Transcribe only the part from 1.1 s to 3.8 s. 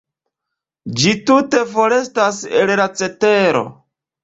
tute forestas el la cetero.